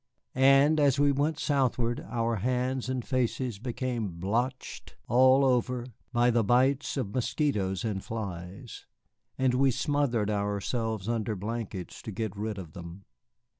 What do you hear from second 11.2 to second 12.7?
blankets to get rid